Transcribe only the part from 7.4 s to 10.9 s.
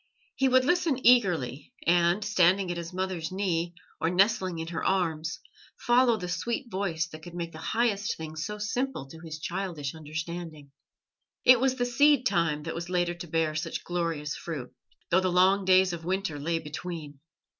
the highest things so simple to his childish understanding.